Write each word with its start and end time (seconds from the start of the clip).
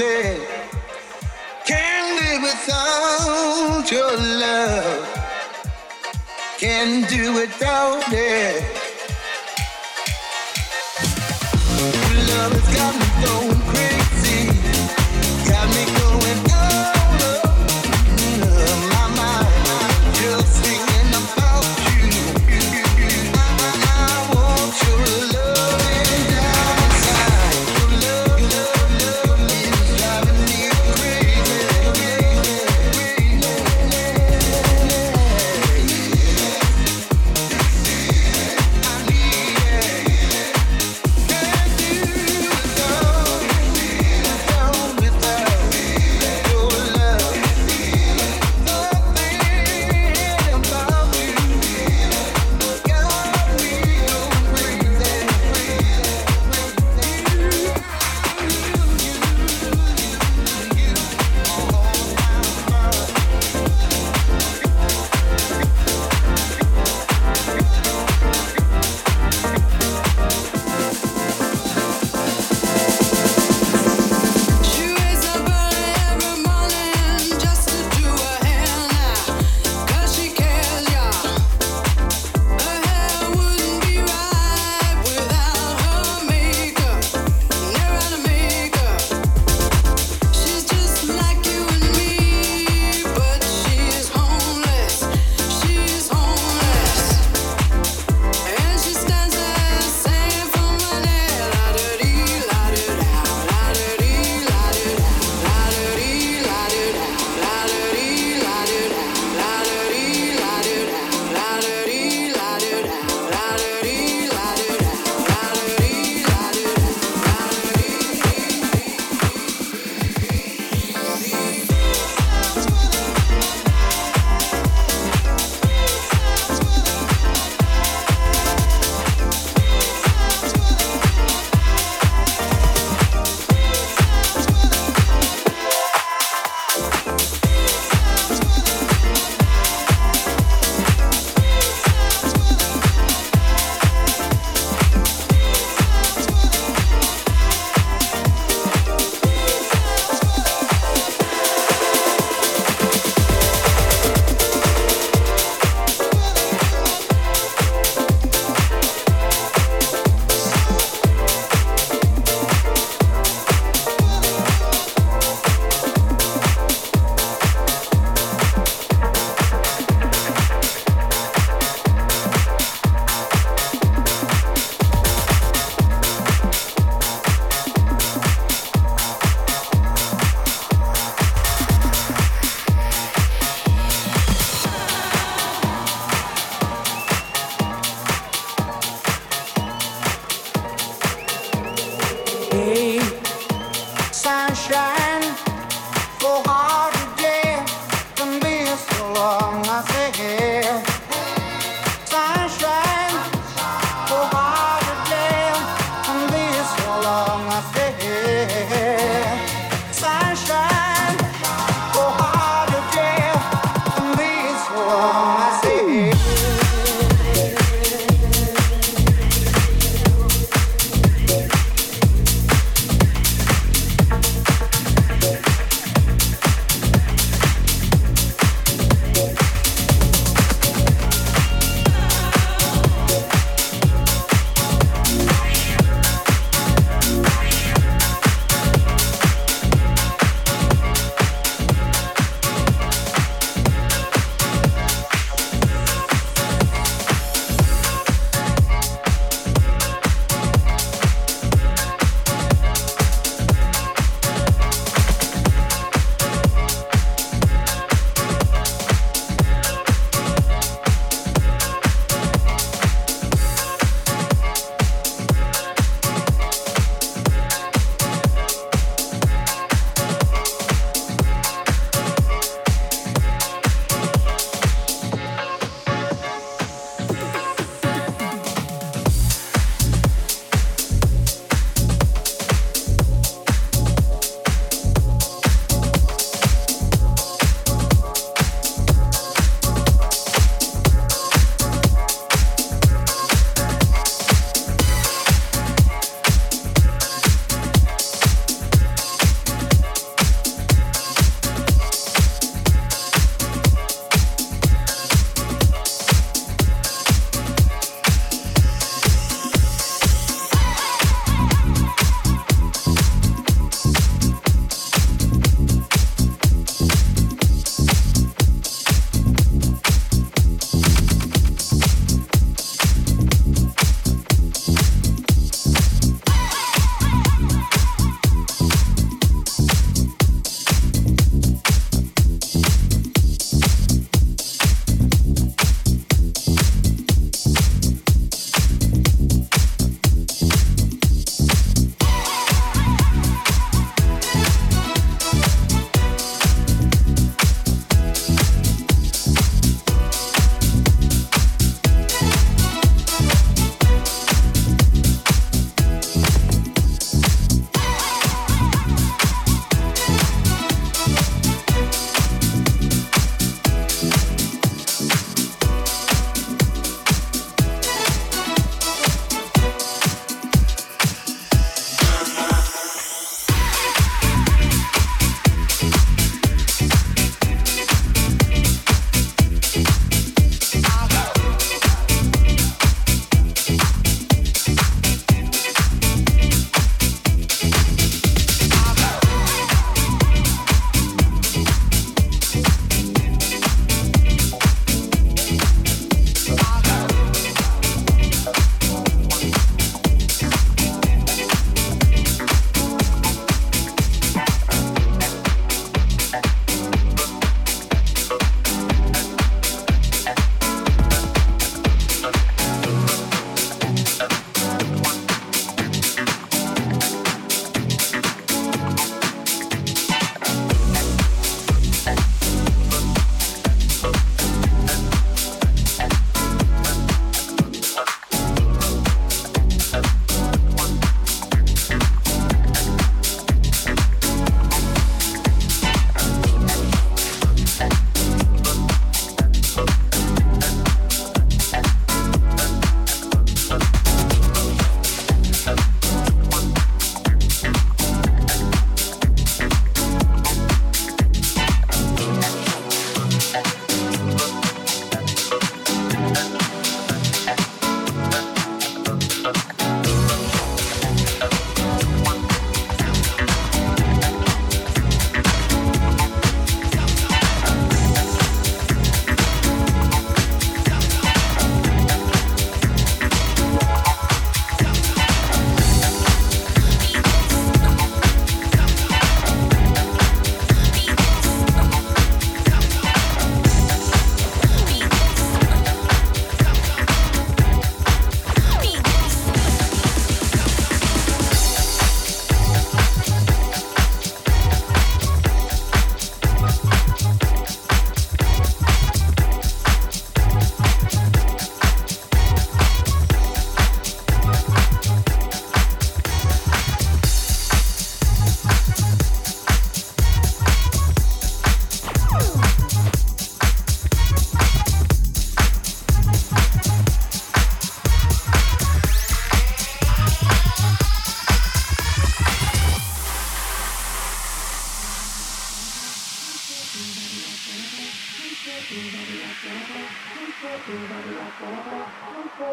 Can't 0.00 0.48
live 2.18 2.42
without 2.42 3.84
your 3.92 4.16
love. 4.16 5.06
Can't 6.58 7.06
do 7.06 7.34
without 7.34 8.02
it. 8.08 8.62
Love 12.30 12.52
has 12.52 12.74
got 12.74 12.94
me 12.98 13.06
going. 13.26 13.59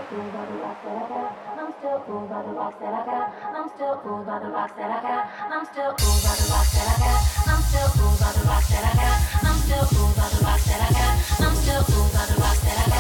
fooled 0.09 0.31
by 0.31 0.45
the 0.45 0.53
rocks 0.63 0.83
that 0.85 0.95
I 0.95 1.07
got. 1.07 1.35
I'm 1.59 1.71
still 1.79 1.99
fooled 2.07 2.29
by 2.29 2.41
the 2.41 2.53
rocks 2.55 2.79
that 2.79 2.93
I 2.93 3.03
got. 3.03 3.27
I'm 3.55 3.67
still 3.75 3.95
fooled 3.99 4.25
by 4.25 4.39
the 4.39 4.49
rocks 4.49 4.73
that 4.77 4.87
I 4.87 4.99
got. 5.03 5.23
I'm 5.51 5.65
still 5.67 5.91
fooled 5.99 6.23
by 6.23 6.35
the 6.39 6.47
rocks 6.47 6.71
that 6.71 6.87
I 6.87 6.97
got. 7.03 7.19
I'm 7.51 7.61
still 7.67 7.89
fooled 7.91 8.19
by 8.19 8.31
the 8.31 8.43
rocks 8.47 8.69
that 8.71 8.83
I 8.87 8.93
got. 8.95 9.19
I'm 9.43 9.57
still 9.67 9.85
fooled 9.91 10.15
by 10.15 10.27
the 10.31 10.39
rocks 10.47 10.65
that 10.65 10.79
I 10.79 10.91
got. 10.95 11.15
I'm 11.43 11.55
still 11.55 11.83
fooled 11.83 12.13
by 12.13 12.25
the 12.25 12.39
rocks 12.39 12.59
that 12.61 12.87
I 12.87 12.89
got. 12.89 12.96